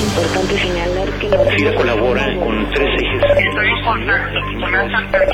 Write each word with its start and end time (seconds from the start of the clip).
importante 0.00 0.58
señalar 0.58 1.18
que 1.18 1.28
la 1.28 1.74
colabora 1.74 2.24
con 2.38 2.70
tres 2.70 3.02
ejes. 3.02 3.22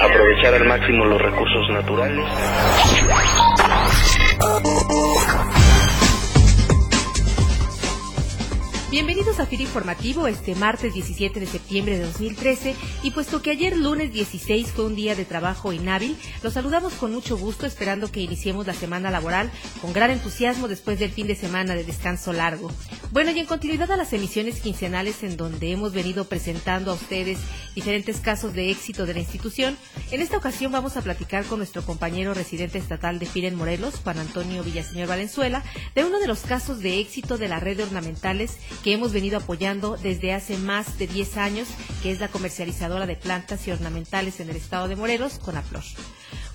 Aprovechar 0.01 0.55
al 0.55 0.67
máximo 0.67 1.05
los 1.05 1.23
recursos 1.23 1.71
naturales. 1.71 2.27
Bienvenidos 8.97 9.41
a 9.41 9.47
FIRA 9.47 9.65
Informativo 9.65 10.27
este 10.27 10.55
martes 10.55 10.95
17 10.95 11.39
de 11.39 11.47
septiembre 11.47 11.99
de 11.99 12.05
2013 12.05 12.75
y 13.03 13.11
puesto 13.11 13.43
que 13.43 13.51
ayer 13.51 13.77
lunes 13.77 14.11
16 14.11 14.73
fue 14.73 14.87
un 14.87 14.97
día 14.97 15.15
de 15.15 15.27
trabajo 15.27 15.75
inhábil, 15.75 16.17
los 16.43 16.55
saludamos 16.55 16.95
con 16.95 17.13
mucho 17.13 17.37
gusto 17.37 17.67
esperando 17.67 18.11
que 18.11 18.21
iniciemos 18.21 18.67
la 18.67 18.73
semana 18.73 19.11
laboral 19.11 19.51
con 19.83 19.93
gran 19.93 20.11
entusiasmo 20.13 20.67
después 20.67 20.99
del 20.99 21.11
fin 21.11 21.27
de 21.27 21.35
semana 21.35 21.75
de 21.75 21.85
descanso 21.85 22.33
largo. 22.33 22.71
Bueno, 23.13 23.31
y 23.31 23.39
en 23.39 23.47
continuidad 23.47 23.91
a 23.93 23.97
las 23.97 24.13
emisiones 24.13 24.61
quincenales 24.61 25.23
en 25.23 25.37
donde 25.37 25.71
hemos 25.71 25.95
venido 25.95 26.25
presentando 26.25 26.91
a 26.91 26.95
ustedes 26.95 27.39
diferentes 27.75 28.21
casos 28.21 28.53
de 28.53 28.71
éxito 28.71 29.07
de 29.07 29.15
la 29.15 29.21
institución, 29.21 29.79
en 30.11 30.21
esta 30.21 30.37
ocasión 30.37 30.73
vamos 30.73 30.97
a 30.97 31.03
platicar 31.03 31.45
con 31.45 31.59
nuestro 31.59 31.83
compañero 31.83 32.35
residente 32.35 32.79
estatal 32.79 33.19
de 33.19 33.27
FIRA 33.27 33.49
en 33.49 33.55
Morelos, 33.55 34.01
Juan 34.03 34.19
Antonio 34.19 34.65
Villaseñor 34.65 35.09
Valenzuela, 35.09 35.63
de 35.95 36.05
uno 36.05 36.19
de 36.19 36.27
los 36.27 36.41
casos 36.41 36.83
de 36.83 36.99
éxito 36.99 37.39
de 37.39 37.49
la 37.49 37.61
red 37.61 37.77
de 37.77 37.85
ornamentales 37.85 38.59
que 38.83 38.93
hemos 38.93 39.13
venido 39.13 39.39
apoyando 39.39 39.97
desde 39.97 40.33
hace 40.33 40.59
más 40.59 40.99
de 40.99 41.07
10 41.07 41.37
años, 41.37 41.69
que 42.03 42.11
es 42.11 42.21
la 42.21 42.29
comercializadora 42.29 43.07
de 43.07 43.17
plantas 43.17 43.67
y 43.69 43.71
ornamentales 43.71 44.41
en 44.41 44.51
el 44.51 44.57
estado 44.57 44.89
de 44.89 44.97
Morelos, 44.97 45.39
con 45.39 45.57
Aplor. 45.57 45.85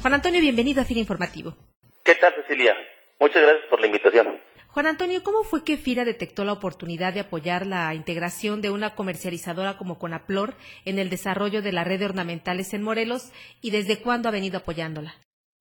Juan 0.02 0.14
Antonio, 0.14 0.42
bienvenido 0.42 0.82
a 0.82 0.86
FIRA 0.86 1.00
Informativo. 1.00 1.56
¿Qué 2.04 2.16
tal, 2.16 2.34
Cecilia? 2.36 2.76
Muchas 3.20 3.42
gracias 3.42 3.70
por 3.70 3.80
la 3.80 3.88
invitación. 3.88 4.51
Juan 4.74 4.88
Antonio, 4.88 5.22
¿cómo 5.22 5.44
fue 5.44 5.66
que 5.66 5.76
FIRA 5.76 6.06
detectó 6.06 6.46
la 6.46 6.54
oportunidad 6.54 7.14
de 7.14 7.20
apoyar 7.20 7.66
la 7.66 7.94
integración 7.94 8.62
de 8.62 8.70
una 8.70 8.96
comercializadora 8.96 9.78
como 9.78 10.00
Conaplor 10.00 10.54
en 10.86 10.98
el 10.98 11.10
desarrollo 11.10 11.62
de 11.62 11.74
la 11.74 11.84
red 11.84 12.00
de 12.00 12.06
ornamentales 12.06 12.74
en 12.74 12.82
Morelos 12.82 13.34
y 13.62 13.72
desde 13.72 14.02
cuándo 14.02 14.30
ha 14.30 14.32
venido 14.32 14.60
apoyándola? 14.60 15.14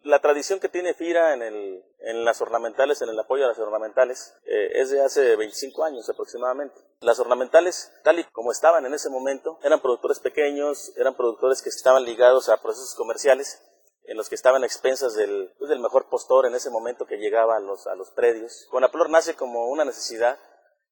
La 0.05 0.21
tradición 0.21 0.61
que 0.61 0.69
tiene 0.69 0.95
FIRA 0.95 1.35
en, 1.35 1.43
el, 1.43 1.85
en 1.99 2.25
las 2.25 2.41
ornamentales, 2.41 3.03
en 3.03 3.09
el 3.09 3.19
apoyo 3.19 3.47
a 3.47 3.49
las 3.49 3.59
ornamentales, 3.59 4.33
eh, 4.45 4.81
es 4.81 4.91
de 4.91 5.05
hace 5.05 5.35
25 5.35 5.85
años 5.85 6.09
aproximadamente. 6.09 6.81
Las 7.01 7.19
ornamentales, 7.19 7.93
tal 8.05 8.21
y 8.21 8.25
como 8.31 8.53
estaban 8.53 8.87
en 8.87 8.95
ese 8.95 9.11
momento, 9.11 9.59
eran 9.65 9.81
productores 9.81 10.21
pequeños, 10.21 10.93
eran 10.97 11.17
productores 11.17 11.63
que 11.63 11.69
estaban 11.69 12.05
ligados 12.05 12.49
a 12.49 12.63
procesos 12.63 12.95
comerciales 12.95 13.61
en 14.11 14.17
los 14.17 14.29
que 14.29 14.35
estaban 14.35 14.65
expensas 14.65 15.15
del, 15.15 15.55
pues, 15.57 15.69
del 15.69 15.79
mejor 15.79 16.09
postor 16.09 16.45
en 16.45 16.57
ese 16.57 16.69
momento 16.69 17.07
que 17.07 17.19
llegaba 17.19 17.57
a 17.57 17.61
los, 17.61 17.87
a 17.87 17.95
los 17.95 18.11
predios. 18.11 18.67
Conaplor 18.69 19.09
nace 19.09 19.37
como 19.37 19.69
una 19.69 19.85
necesidad 19.85 20.37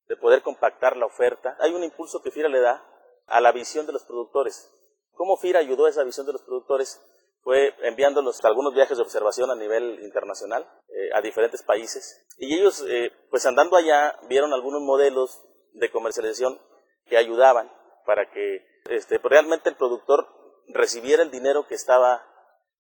de 0.07 0.17
poder 0.17 0.41
compactar 0.43 0.97
la 0.97 1.07
oferta. 1.07 1.57
Hay 1.59 1.75
un 1.75 1.83
impulso 1.83 2.23
que 2.23 2.31
FIRA 2.31 2.49
le 2.49 2.61
da 2.61 2.81
a 3.27 3.41
la 3.41 3.51
visión 3.51 3.87
de 3.87 3.93
los 3.93 4.05
productores. 4.05 4.73
¿Cómo 5.15 5.37
FIRA 5.37 5.59
ayudó 5.59 5.87
a 5.87 5.91
esa 5.91 6.05
visión 6.05 6.27
de 6.27 6.33
los 6.33 6.43
productores? 6.43 7.03
Fue 7.43 7.75
enviándolos 7.83 8.45
a 8.45 8.47
algunos 8.47 8.73
viajes 8.73 8.97
de 8.97 9.03
observación 9.03 9.51
a 9.51 9.57
nivel 9.57 9.99
internacional, 10.05 10.71
eh, 10.89 11.11
a 11.13 11.21
diferentes 11.21 11.65
países. 11.65 12.25
Y 12.37 12.55
ellos, 12.55 12.85
eh, 12.87 13.11
pues 13.31 13.45
andando 13.47 13.77
allá, 13.77 14.17
vieron 14.29 14.53
algunos 14.53 14.81
modelos 14.81 15.43
de 15.73 15.91
comercialización 15.91 16.57
que 17.07 17.17
ayudaban 17.17 17.69
para 18.07 18.31
que 18.31 18.65
este, 18.91 19.19
realmente 19.19 19.71
el 19.71 19.77
productor 19.77 20.29
recibiera 20.69 21.25
el 21.25 21.33
dinero 21.33 21.67
que 21.67 21.75
estaba 21.75 22.23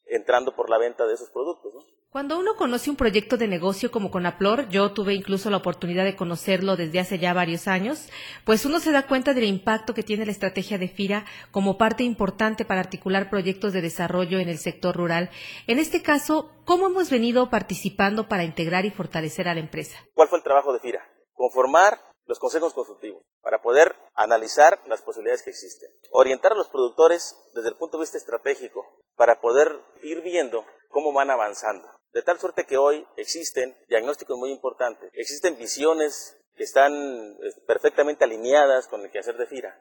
entrando 0.08 0.54
por 0.54 0.70
la 0.70 0.78
venta 0.78 1.06
de 1.06 1.14
esos 1.14 1.30
productos. 1.30 1.74
¿no? 1.74 1.84
Cuando 2.10 2.38
uno 2.38 2.56
conoce 2.56 2.88
un 2.88 2.96
proyecto 2.96 3.36
de 3.36 3.48
negocio 3.48 3.90
como 3.90 4.10
Conaplor, 4.10 4.68
yo 4.70 4.92
tuve 4.92 5.12
incluso 5.12 5.50
la 5.50 5.58
oportunidad 5.58 6.04
de 6.04 6.16
conocerlo 6.16 6.74
desde 6.74 7.00
hace 7.00 7.18
ya 7.18 7.34
varios 7.34 7.68
años, 7.68 8.08
pues 8.46 8.64
uno 8.64 8.80
se 8.80 8.92
da 8.92 9.06
cuenta 9.06 9.34
del 9.34 9.44
impacto 9.44 9.92
que 9.92 10.02
tiene 10.02 10.24
la 10.24 10.32
estrategia 10.32 10.78
de 10.78 10.88
FIRA 10.88 11.26
como 11.50 11.76
parte 11.76 12.04
importante 12.04 12.64
para 12.64 12.80
articular 12.80 13.28
proyectos 13.28 13.74
de 13.74 13.82
desarrollo 13.82 14.38
en 14.38 14.48
el 14.48 14.56
sector 14.56 14.96
rural. 14.96 15.28
En 15.66 15.78
este 15.78 16.02
caso, 16.02 16.50
¿cómo 16.64 16.86
hemos 16.86 17.10
venido 17.10 17.50
participando 17.50 18.26
para 18.26 18.44
integrar 18.44 18.86
y 18.86 18.90
fortalecer 18.90 19.46
a 19.46 19.54
la 19.54 19.60
empresa? 19.60 19.98
¿Cuál 20.14 20.28
fue 20.28 20.38
el 20.38 20.44
trabajo 20.44 20.72
de 20.72 20.80
FIRA? 20.80 21.06
Conformar 21.34 22.00
los 22.24 22.38
consejos 22.38 22.72
consultivos 22.72 23.22
para 23.42 23.60
poder 23.60 23.94
analizar 24.14 24.80
las 24.86 25.02
posibilidades 25.02 25.42
que 25.42 25.50
existen, 25.50 25.90
orientar 26.10 26.52
a 26.52 26.56
los 26.56 26.68
productores 26.68 27.36
desde 27.54 27.68
el 27.68 27.76
punto 27.76 27.96
de 27.96 28.02
vista 28.02 28.18
estratégico 28.18 28.86
para 29.16 29.40
poder 29.40 29.68
ir 30.08 30.22
viendo 30.22 30.64
cómo 30.88 31.12
van 31.12 31.30
avanzando. 31.30 31.88
De 32.12 32.22
tal 32.22 32.38
suerte 32.38 32.64
que 32.64 32.78
hoy 32.78 33.06
existen 33.16 33.76
diagnósticos 33.88 34.36
muy 34.38 34.50
importantes, 34.50 35.10
existen 35.14 35.56
visiones 35.56 36.36
que 36.56 36.64
están 36.64 36.92
eh, 36.92 37.36
perfectamente 37.66 38.24
alineadas 38.24 38.88
con 38.88 39.02
el 39.02 39.10
quehacer 39.10 39.36
de 39.36 39.46
FIRA. 39.46 39.78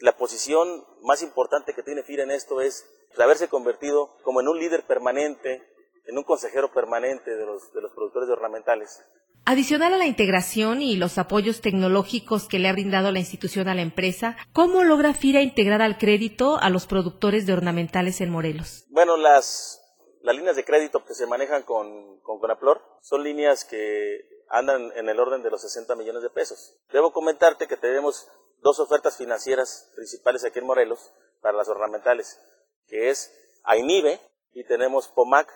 La 0.00 0.16
posición 0.16 0.84
más 1.02 1.22
importante 1.22 1.74
que 1.74 1.82
tiene 1.82 2.02
FIRA 2.02 2.24
en 2.24 2.30
esto 2.30 2.60
es 2.60 2.86
haberse 3.18 3.48
convertido 3.48 4.16
como 4.22 4.40
en 4.40 4.48
un 4.48 4.58
líder 4.58 4.86
permanente, 4.86 5.62
en 6.06 6.16
un 6.16 6.24
consejero 6.24 6.72
permanente 6.72 7.36
de 7.36 7.44
los, 7.44 7.72
de 7.72 7.82
los 7.82 7.92
productores 7.92 8.28
de 8.28 8.32
ornamentales, 8.32 9.04
Adicional 9.44 9.92
a 9.92 9.98
la 9.98 10.06
integración 10.06 10.82
y 10.82 10.94
los 10.94 11.18
apoyos 11.18 11.60
tecnológicos 11.60 12.46
que 12.46 12.60
le 12.60 12.68
ha 12.68 12.72
brindado 12.72 13.10
la 13.10 13.18
institución 13.18 13.66
a 13.66 13.74
la 13.74 13.82
empresa, 13.82 14.36
¿cómo 14.52 14.84
logra 14.84 15.14
FIRA 15.14 15.42
integrar 15.42 15.82
al 15.82 15.98
crédito 15.98 16.58
a 16.58 16.70
los 16.70 16.86
productores 16.86 17.44
de 17.44 17.52
ornamentales 17.52 18.20
en 18.20 18.30
Morelos? 18.30 18.84
Bueno, 18.90 19.16
las, 19.16 19.82
las 20.22 20.36
líneas 20.36 20.54
de 20.54 20.64
crédito 20.64 21.04
que 21.04 21.14
se 21.14 21.26
manejan 21.26 21.64
con, 21.64 22.20
con 22.20 22.38
Conaplor 22.38 22.82
son 23.00 23.24
líneas 23.24 23.64
que 23.64 24.20
andan 24.48 24.92
en 24.94 25.08
el 25.08 25.18
orden 25.18 25.42
de 25.42 25.50
los 25.50 25.62
60 25.62 25.96
millones 25.96 26.22
de 26.22 26.30
pesos. 26.30 26.76
Debo 26.92 27.12
comentarte 27.12 27.66
que 27.66 27.76
tenemos 27.76 28.28
dos 28.60 28.78
ofertas 28.78 29.16
financieras 29.16 29.90
principales 29.96 30.44
aquí 30.44 30.60
en 30.60 30.66
Morelos 30.66 31.12
para 31.40 31.56
las 31.56 31.68
ornamentales, 31.68 32.40
que 32.86 33.10
es 33.10 33.36
AINIBE 33.64 34.20
y 34.52 34.64
tenemos 34.68 35.08
POMAC, 35.08 35.48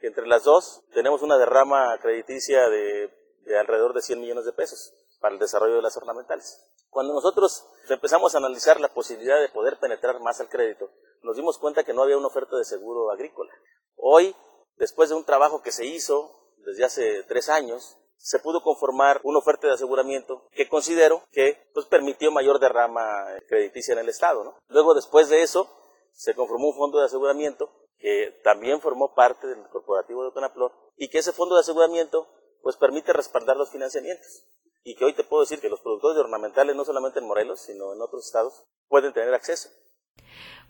que 0.00 0.08
entre 0.08 0.26
las 0.26 0.44
dos 0.44 0.84
tenemos 0.92 1.22
una 1.22 1.38
derrama 1.38 1.96
crediticia 2.02 2.68
de 2.68 3.21
de 3.44 3.58
alrededor 3.58 3.92
de 3.94 4.02
100 4.02 4.20
millones 4.20 4.44
de 4.44 4.52
pesos 4.52 4.94
para 5.20 5.34
el 5.34 5.40
desarrollo 5.40 5.76
de 5.76 5.82
las 5.82 5.96
ornamentales. 5.96 6.64
Cuando 6.90 7.14
nosotros 7.14 7.66
empezamos 7.88 8.34
a 8.34 8.38
analizar 8.38 8.80
la 8.80 8.92
posibilidad 8.92 9.40
de 9.40 9.48
poder 9.48 9.78
penetrar 9.78 10.20
más 10.20 10.40
al 10.40 10.48
crédito, 10.48 10.90
nos 11.22 11.36
dimos 11.36 11.58
cuenta 11.58 11.84
que 11.84 11.94
no 11.94 12.02
había 12.02 12.18
una 12.18 12.26
oferta 12.26 12.56
de 12.56 12.64
seguro 12.64 13.10
agrícola. 13.10 13.52
Hoy, 13.96 14.34
después 14.76 15.08
de 15.08 15.14
un 15.14 15.24
trabajo 15.24 15.62
que 15.62 15.72
se 15.72 15.86
hizo 15.86 16.52
desde 16.66 16.84
hace 16.84 17.22
tres 17.24 17.48
años, 17.48 17.96
se 18.16 18.38
pudo 18.38 18.62
conformar 18.62 19.20
una 19.24 19.38
oferta 19.38 19.66
de 19.66 19.74
aseguramiento 19.74 20.46
que 20.52 20.68
considero 20.68 21.24
que 21.32 21.68
pues, 21.74 21.86
permitió 21.86 22.30
mayor 22.30 22.60
derrama 22.60 23.26
crediticia 23.48 23.92
en 23.92 23.98
el 23.98 24.08
Estado. 24.08 24.56
Luego, 24.68 24.94
después 24.94 25.28
de 25.28 25.42
eso, 25.42 25.68
se 26.12 26.34
conformó 26.34 26.68
un 26.68 26.76
fondo 26.76 26.98
de 26.98 27.06
aseguramiento 27.06 27.70
que 27.98 28.40
también 28.44 28.80
formó 28.80 29.14
parte 29.14 29.46
del 29.46 29.68
corporativo 29.68 30.24
de 30.24 30.32
Tonaplor 30.32 30.72
y 30.96 31.08
que 31.08 31.18
ese 31.18 31.32
fondo 31.32 31.54
de 31.54 31.60
aseguramiento 31.60 32.28
pues 32.62 32.76
permite 32.76 33.12
respaldar 33.12 33.56
los 33.56 33.70
financiamientos. 33.70 34.46
Y 34.84 34.96
que 34.96 35.04
hoy 35.04 35.12
te 35.12 35.24
puedo 35.24 35.42
decir 35.42 35.60
que 35.60 35.68
los 35.68 35.80
productores 35.80 36.16
de 36.16 36.22
ornamentales, 36.22 36.74
no 36.74 36.84
solamente 36.84 37.20
en 37.20 37.26
Morelos, 37.26 37.60
sino 37.60 37.92
en 37.92 38.00
otros 38.00 38.26
estados, 38.26 38.64
pueden 38.88 39.12
tener 39.12 39.34
acceso. 39.34 39.68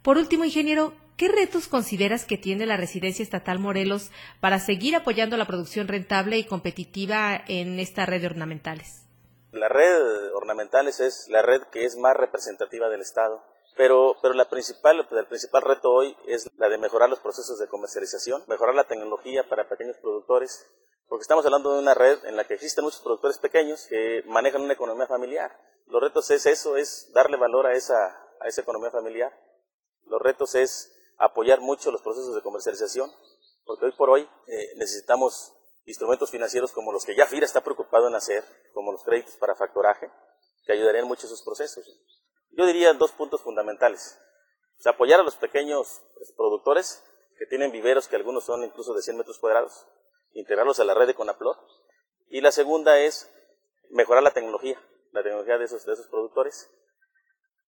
Por 0.03 0.19
último, 0.19 0.45
ingeniero, 0.45 0.93
¿qué 1.17 1.29
retos 1.29 1.69
consideras 1.69 2.25
que 2.25 2.37
tiene 2.37 2.67
la 2.67 2.77
Residencia 2.77 3.23
Estatal 3.23 3.59
Morelos 3.59 4.11
para 4.41 4.59
seguir 4.59 4.97
apoyando 4.97 5.37
la 5.37 5.47
producción 5.47 5.89
rentable 5.89 6.39
y 6.39 6.45
competitiva 6.45 7.41
en 7.47 7.79
esta 7.79 8.05
red 8.05 8.21
de 8.21 8.27
ornamentales? 8.27 9.07
La 9.53 9.69
red 9.69 9.99
de 9.99 10.33
ornamentales 10.33 10.99
es 11.01 11.29
la 11.29 11.43
red 11.43 11.63
que 11.71 11.85
es 11.85 11.97
más 11.97 12.17
representativa 12.17 12.89
del 12.89 13.03
Estado, 13.03 13.43
pero, 13.77 14.17
pero 14.21 14.35
la 14.35 14.49
principal, 14.49 15.07
el 15.11 15.27
principal 15.27 15.63
reto 15.63 15.91
hoy 15.91 16.17
es 16.27 16.51
la 16.57 16.69
de 16.69 16.79
mejorar 16.79 17.09
los 17.09 17.21
procesos 17.21 17.59
de 17.59 17.69
comercialización, 17.69 18.43
mejorar 18.49 18.75
la 18.75 18.85
tecnología 18.85 19.49
para 19.49 19.69
pequeños 19.69 19.97
productores, 19.99 20.67
porque 21.13 21.25
estamos 21.25 21.45
hablando 21.45 21.75
de 21.75 21.81
una 21.81 21.93
red 21.93 22.25
en 22.25 22.39
la 22.39 22.45
que 22.45 22.55
existen 22.55 22.85
muchos 22.85 23.03
productores 23.03 23.37
pequeños 23.37 23.85
que 23.87 24.23
manejan 24.29 24.63
una 24.63 24.73
economía 24.73 25.07
familiar. 25.07 25.55
Los 25.85 26.01
retos 26.01 26.31
es 26.31 26.47
eso, 26.47 26.79
es 26.79 27.13
darle 27.13 27.37
valor 27.37 27.67
a 27.67 27.75
esa, 27.75 28.19
a 28.41 28.49
esa 28.49 28.63
economía 28.63 28.91
familiar. 28.91 29.31
Los 30.07 30.23
retos 30.23 30.55
es 30.55 30.91
apoyar 31.19 31.61
mucho 31.61 31.91
los 31.91 32.01
procesos 32.01 32.35
de 32.35 32.41
comercialización, 32.41 33.13
porque 33.67 33.85
hoy 33.85 33.93
por 33.93 34.09
hoy 34.09 34.27
eh, 34.47 34.73
necesitamos 34.77 35.53
instrumentos 35.85 36.31
financieros 36.31 36.73
como 36.73 36.93
los 36.93 37.05
que 37.05 37.15
ya 37.15 37.27
FIRA 37.27 37.45
está 37.45 37.61
preocupado 37.61 38.09
en 38.09 38.15
hacer, 38.15 38.43
como 38.73 38.91
los 38.91 39.05
créditos 39.05 39.37
para 39.37 39.55
factoraje, 39.55 40.11
que 40.65 40.73
ayudarían 40.73 41.07
mucho 41.07 41.27
esos 41.27 41.43
procesos. 41.43 41.85
Yo 42.53 42.65
diría 42.65 42.95
dos 42.95 43.13
puntos 43.13 43.43
fundamentales. 43.43 44.19
apoyar 44.87 45.21
a 45.21 45.25
los 45.25 45.37
pequeños 45.37 46.01
pues, 46.15 46.33
productores 46.33 47.05
que 47.37 47.45
tienen 47.45 47.71
viveros 47.71 48.09
que 48.09 48.17
algunos 48.17 48.45
son 48.45 48.65
incluso 48.65 48.95
de 48.95 49.03
100 49.03 49.19
metros 49.19 49.39
cuadrados, 49.39 49.87
integrarlos 50.35 50.81
a 50.81 50.85
la 50.85 50.95
red 50.95 51.07
de 51.07 51.15
Conaplor. 51.15 51.57
Y 52.29 52.41
la 52.41 52.53
segunda 52.53 52.99
es 52.99 53.31
mejorar 53.91 54.23
la 54.23 54.33
tecnología, 54.33 54.81
la 55.13 55.23
tecnología 55.23 55.59
de 55.59 55.65
esos, 55.65 55.85
de 55.85 55.93
esos 55.93 56.09
productores 56.09 56.71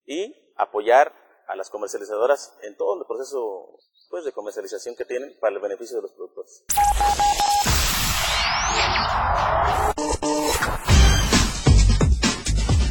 y 0.06 0.52
apoyar 0.56 1.12
a 1.46 1.56
las 1.56 1.70
comercializadoras 1.70 2.56
en 2.62 2.76
todo 2.76 2.98
el 2.98 3.06
proceso 3.06 3.78
pues, 4.10 4.24
de 4.24 4.32
comercialización 4.32 4.96
que 4.96 5.04
tienen 5.04 5.38
para 5.40 5.54
el 5.54 5.60
beneficio 5.60 5.96
de 5.96 6.02
los 6.02 6.12
productores. 6.12 6.64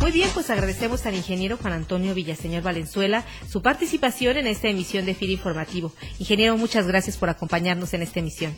Muy 0.03 0.11
bien, 0.11 0.29
pues 0.33 0.49
agradecemos 0.49 1.05
al 1.05 1.15
ingeniero 1.15 1.55
Juan 1.55 1.71
Antonio 1.71 2.13
Villaseñor 2.13 2.61
Valenzuela 2.61 3.23
su 3.47 3.61
participación 3.61 4.35
en 4.35 4.47
esta 4.47 4.67
emisión 4.67 5.05
de 5.05 5.15
FIRA 5.15 5.31
Informativo. 5.31 5.93
Ingeniero, 6.19 6.57
muchas 6.57 6.87
gracias 6.87 7.15
por 7.15 7.29
acompañarnos 7.29 7.93
en 7.93 8.01
esta 8.01 8.19
emisión. 8.19 8.53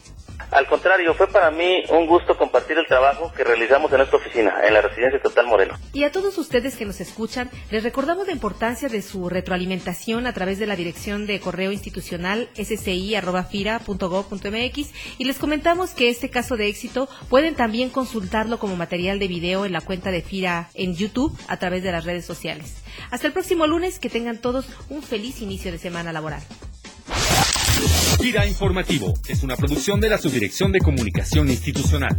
Al 0.50 0.66
contrario, 0.68 1.14
fue 1.14 1.28
para 1.28 1.52
mí 1.52 1.84
un 1.90 2.08
gusto 2.08 2.36
compartir 2.36 2.80
el 2.80 2.88
trabajo 2.88 3.32
que 3.36 3.44
realizamos 3.44 3.94
en 3.94 4.02
esta 4.02 4.18
oficina, 4.18 4.56
en 4.66 4.74
la 4.74 4.82
Residencia 4.82 5.22
Total 5.22 5.46
Morelos. 5.46 5.80
Y 5.94 6.04
a 6.04 6.12
todos 6.12 6.36
ustedes 6.40 6.76
que 6.76 6.86
nos 6.86 7.00
escuchan, 7.00 7.52
les 7.70 7.84
recordamos 7.84 8.26
la 8.26 8.34
importancia 8.34 8.90
de 8.90 9.04
su 9.04 9.30
retroalimentación 9.30 10.26
a 10.26 10.34
través 10.34 10.58
de 10.58 10.66
la 10.66 10.76
dirección 10.76 11.28
de 11.28 11.40
correo 11.40 11.72
institucional 11.72 12.50
sci.fira.gov.mx 12.56 14.94
y 15.20 15.26
les 15.26 15.38
comentamos 15.38 15.92
que 15.92 16.10
este 16.10 16.32
caso 16.32 16.58
de 16.58 16.70
éxito 16.70 17.08
pueden 17.30 17.54
también 17.56 17.90
consultarlo 17.90 18.58
como 18.58 18.76
material 18.76 19.20
de 19.20 19.28
video 19.28 19.64
en 19.66 19.74
la 19.74 19.82
cuenta 19.82 20.10
de 20.10 20.24
FIRA 20.24 20.72
en 20.74 20.96
YouTube 20.96 21.35
a 21.48 21.58
través 21.58 21.84
de 21.84 21.92
las 21.92 22.06
redes 22.06 22.26
sociales. 22.26 22.76
Hasta 23.12 23.28
el 23.28 23.34
próximo 23.34 23.68
lunes, 23.68 24.00
que 24.00 24.10
tengan 24.10 24.40
todos 24.40 24.66
un 24.90 25.04
feliz 25.04 25.42
inicio 25.42 25.72
de 25.72 25.78
semana 25.78 26.12
laboral. 26.12 26.42
Gira 28.22 28.48
Informativo 28.48 29.14
es 29.28 29.44
una 29.44 29.56
producción 29.56 30.00
de 30.00 30.10
la 30.10 30.18
Subdirección 30.18 30.72
de 30.72 30.80
Comunicación 30.80 31.50
Institucional. 31.50 32.16